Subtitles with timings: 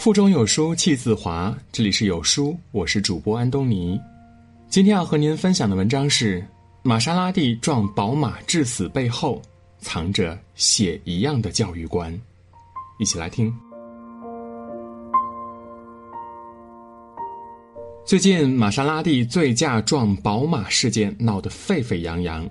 [0.00, 4.00] 腹中有书气自华，这里是有书，我是主播安东尼。
[4.66, 6.42] 今天要和您分享的文章是：
[6.80, 9.42] 玛莎拉蒂撞宝马致死背后
[9.78, 12.18] 藏着血一样的教育观。
[12.98, 13.54] 一起来听。
[18.06, 22.48] 最近，玛莎拉蒂醉驾撞宝马事件闹得沸沸扬扬。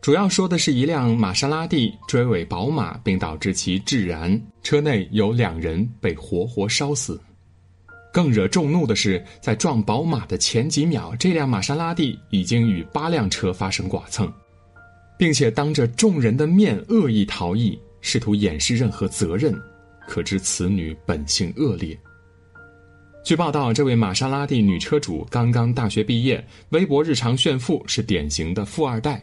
[0.00, 7.20] 主要说的是一辆玛莎拉蒂追尾宝马，并导致其致燃，车内有两人被活活烧死。
[8.10, 14.32] 更惹众怒的是，在撞宝马的前几秒，这辆玛莎拉蒂已经与八辆车发生剐蹭，
[15.18, 19.54] 并且当着众人的面恶意逃逸，试图掩饰任何责任，
[20.08, 21.96] 可知此女本性恶劣。
[23.22, 29.22] 据报道，这位玛莎拉蒂女车主刚刚大学毕业，微博日常炫富，是典型的富二代。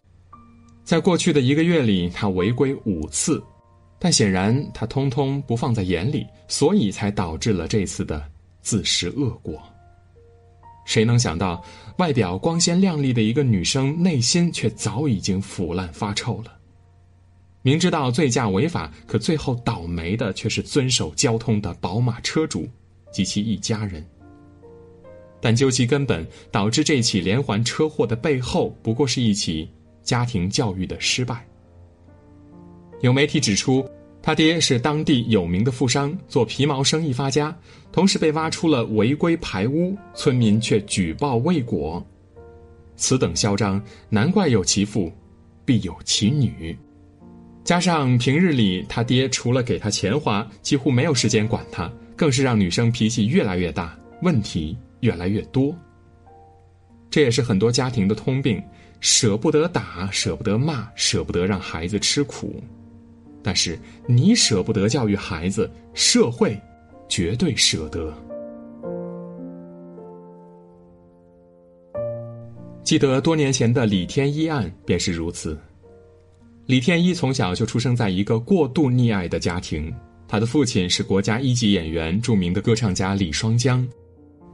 [0.88, 3.44] 在过去的一个月里，他违规五次，
[4.00, 8.24] 但显然他通通不放在眼里，所以才导致了这次的
[8.62, 9.62] 自食恶果。
[10.86, 11.62] 谁能想到，
[11.98, 16.58] 外表光鲜亮丽的一个女生，内心却早已经腐烂发臭了？
[17.64, 22.66] 明知道醉驾违法，可最后倒霉的却是遵守交通的宝马车主
[23.12, 24.06] 及其一家人。
[25.42, 29.70] 但究其根本，导致这起连环车祸的背后，不过是一起。
[30.08, 31.46] 家庭教育的失败。
[33.02, 33.88] 有媒体指出，
[34.22, 37.56] 他爹是当地有名的富商，做皮毛生意发家，
[37.92, 42.04] 同时被挖出了违规排污，村民却举报未果。
[42.96, 45.12] 此等嚣张，难怪有其父，
[45.66, 46.76] 必有其女。
[47.66, 55.76] 加上平日里他爹除了给他钱花，几乎没有时间管他，更是让女生脾气越来越大，问题越来越多。
[57.12, 58.64] 这也是很多家庭的通病。
[59.00, 62.62] 舍不得打，舍不得骂，舍不得让孩子吃苦，
[63.44, 66.60] 但是你舍不得教育孩子，社会
[67.08, 68.14] 绝对舍得。
[72.84, 75.58] 记得多年前的李天一案便是如此。
[76.66, 79.94] 李天一从小就出生在一个过度溺爱的家庭，
[80.28, 83.88] 他的父亲是国家一级演员、著名的歌唱家李双江，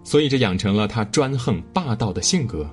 [0.04, 2.68] 所以这养成了他专横霸道的性格。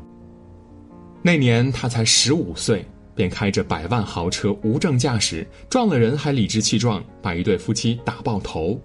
[1.23, 8.81] 那年他才十五岁，便开着百万豪车无证驾驶撞了人，还理直气壮把一对夫妻打爆头。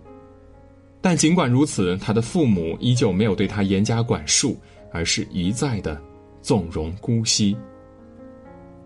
[1.01, 4.57] 但尽管如此，他的父母依旧没有对他严加管束，
[4.91, 6.01] 而是一再的
[6.41, 7.55] 纵容姑息。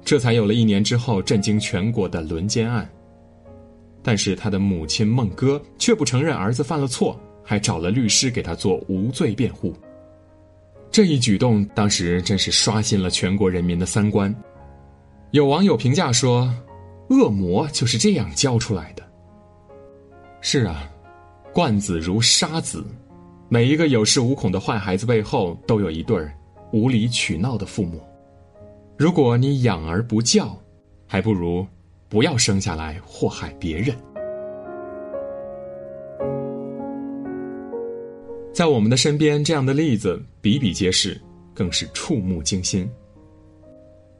[0.04, 2.88] 这才有了一年之后震惊全国的轮奸案。
[4.04, 9.74] 但是他的母亲孟哥却不承认儿子犯了错，还找了律师给他做无罪辩护。
[11.00, 14.36] 这一举动当时真是刷新了全国人民的三观。
[15.32, 16.54] 有网友评价说
[17.10, 19.09] ：“恶魔就是这样教出来的。”
[20.44, 20.92] 是啊，
[21.54, 22.86] 惯子如杀子，
[23.48, 26.38] 每一个有恃无恐的坏孩子背后都有一对儿
[26.74, 28.02] 无理取闹的父母。
[28.98, 30.54] 如果你养而不教，
[31.08, 31.66] 还不如
[32.09, 33.96] 不要生下来祸害别人。
[38.59, 41.18] 在我们的身边，这样的例子比比皆是，
[41.53, 42.86] 更是触目惊心。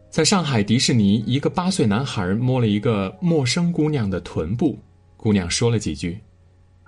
[0.10, 4.80] 在上海迪士尼，一个八岁男孩摸了一个陌生姑娘的臀部，
[5.18, 6.18] 姑娘说了几句，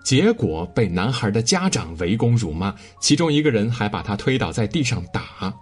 [0.02, 5.54] 结果被男孩的家长围攻辱骂，其中一个人还把他推倒在地上打。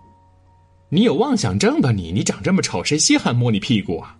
[0.89, 2.11] 你有妄想症吧你？
[2.11, 4.15] 你长这么丑，谁稀罕摸你屁股啊？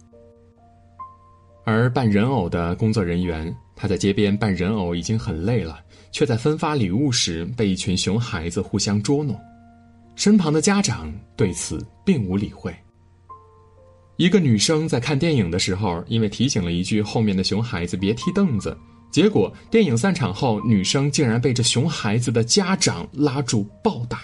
[1.64, 5.80] 而扮人偶的工作人员，他在街边扮人偶已经很累了。
[6.12, 9.40] 却在分发礼物时被一群熊孩子互相捉弄，
[10.16, 12.75] 身旁的家长对此并无理会。
[14.18, 18.75] 一个女生在看电影的时候，因为提醒了一句后面的熊孩子别踢凳子，
[19.12, 24.19] 结果电影散场后，女生竟然被这熊孩子的家长拉住暴打。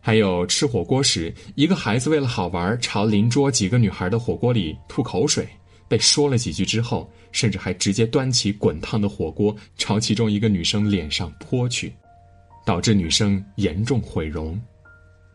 [0.00, 5.48] 还有吃火锅时，一个孩子为了好玩，朝邻桌几个女孩的火锅里吐口水。
[5.88, 11.94] 被说了几句之后，甚至还直接端起滚烫的火锅朝其中一个女生脸上泼去，
[12.64, 14.60] 导致女生严重毁容，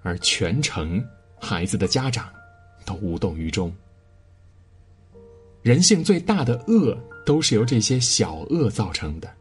[0.03, 1.03] 而全程
[1.39, 2.29] 孩子的家长
[2.85, 3.73] 都无动于衷。
[5.61, 9.31] 人性最大的恶都是由这些小恶造成的，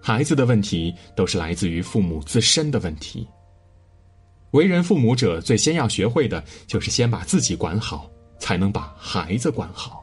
[0.00, 3.28] 孩子的问题都是来自于父母自身的问题。
[4.52, 8.10] 为人父母者最先要学会的就是先把自己管好，
[8.40, 9.99] 才能把孩子管好。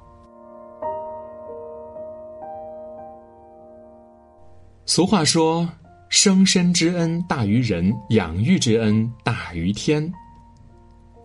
[4.98, 5.70] 俗话说
[6.10, 10.12] ：“生身之恩大于人，养育之恩大于天。”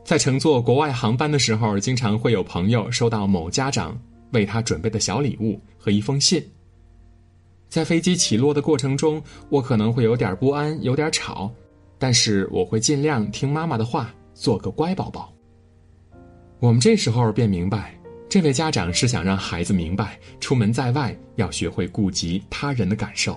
[0.05, 3.99] 在乘坐国外航班的时候，经常会有朋友收到某家长
[4.33, 6.47] 为他准备的小礼物和一封信。
[7.71, 11.51] 在飞机起落的过程中，我可能会有点不安，有点吵，
[11.99, 15.33] 但是我会尽量听妈妈的话，做个乖宝宝。
[16.59, 17.99] 我们这时候便明白，
[18.29, 23.35] 这位家长是想让孩子明白，出门在外要学会顾及他人的感受。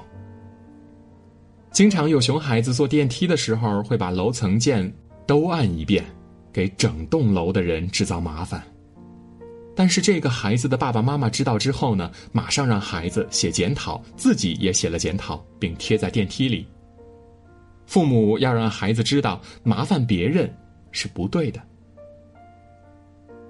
[1.75, 4.89] 经常有熊孩子坐电梯的时候，会把楼层键
[5.27, 6.06] 都按一遍，
[6.54, 8.63] 给整栋楼的人制造麻烦。
[9.75, 16.66] 但是这个孩子的爸爸妈妈知道之后呢，马上让孩子写检讨，自己也写了检讨，并贴在电梯里。
[17.86, 20.50] 父母要让孩子知道，麻烦别人
[20.94, 21.62] 是不对的。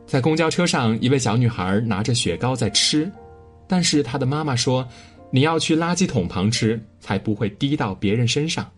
[0.07, 3.07] 在公交车上，一位小女孩拿着雪糕在吃，
[3.67, 4.83] 但是她的妈妈说
[5.31, 8.69] ：“你要去垃圾桶旁吃，才不会滴到别人身上。”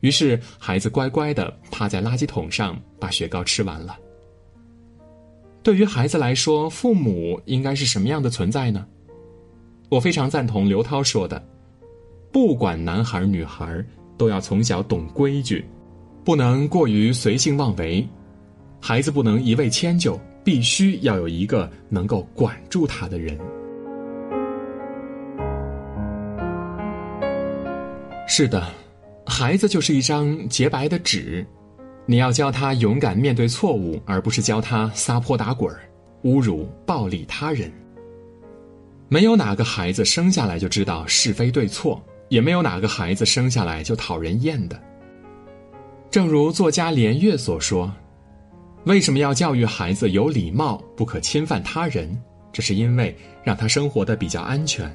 [0.00, 3.96] 于是孩子乖乖的趴在垃圾桶上把雪糕吃完了。
[5.62, 8.86] 对于孩子来说，父母应该是什么样的存在呢？
[9.88, 11.42] 我非常赞同刘涛说的
[12.30, 13.82] ：“不管男孩女孩，
[14.18, 15.64] 都要从小懂规矩，
[16.22, 18.06] 不能过于随性妄为。”
[18.80, 23.38] 孩子不能一味迁就，必须要有一个能够管住他的人。
[28.26, 28.66] 是的，
[29.26, 31.46] 孩子就是一张洁白的纸，
[32.06, 35.74] 你要教他勇敢面对错误，而不是教他撒泼打滚、
[36.22, 37.70] 侮辱、暴力他人。
[39.08, 44.80] 没有哪个孩子生下来就知道是非对错，也没有哪个孩子生下来就讨人厌的。
[46.10, 47.92] 正如作家连岳所说。
[48.84, 52.20] 为什么要教育孩子有礼貌，不可侵犯他人？
[52.52, 54.94] 这是因为让他生活的比较安全，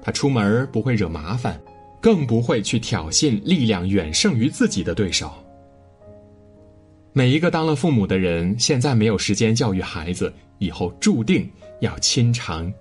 [0.00, 1.60] 他出门不会惹麻烦，
[2.00, 5.30] 更不会去挑衅力量远胜于自己的对手。
[7.12, 11.50] 每一个当了父母的人，现在没有时间教育孩子，以后注定
[11.80, 12.72] 要亲尝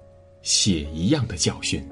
[0.42, 1.84] 血一样的教训。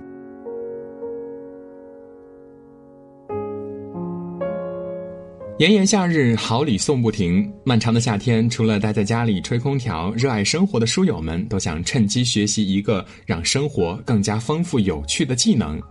[5.57, 7.49] 炎炎夏日，好礼送不停。
[7.63, 15.81] 漫长的夏天，除了待在家里吹空调，热爱生活的书友们都想趁机学习一个让生活更加丰富有趣的技能。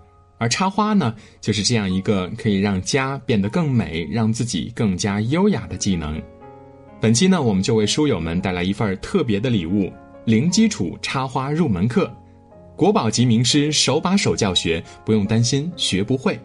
[0.45, 6.21] 而插花呢，就是这样一个可以让家变得更美、让自己更加优雅的技能。
[7.01, 9.91] 本期呢，我们就为书友们带来一份特别的礼物——
[10.27, 12.15] 零基础插花入门课，
[12.77, 16.39] 国宝级名师手把手教学，不用担心学不会。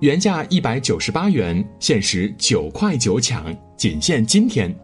[0.00, 4.74] 原价一百九十八元，限时九块九抢，仅限今天。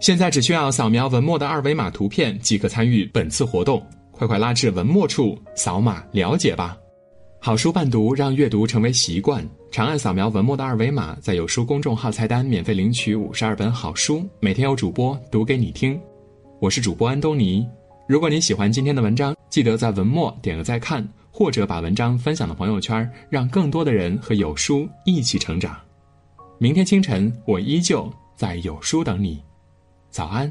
[0.00, 3.80] 现在只需要扫描文末的二维码图片即可参与本次活动，
[4.10, 6.76] 快快拉至文末处扫码了解吧。
[7.44, 9.46] 好书伴读，让阅读成为习惯。
[9.70, 16.00] 长按扫描文末的二维码，在有书公众号菜单免费领取五十二本好书，每天有主播读给你听。
[16.58, 17.68] 我是主播安东尼。
[18.08, 21.06] 如果你喜欢今天的文章，记得在文末点个再看。
[21.30, 25.76] 或者把文章分享到朋友圈，让更多的人和有书一起成长。
[26.56, 29.38] 明天清晨，我依旧在有书等你。
[30.08, 30.50] 早安。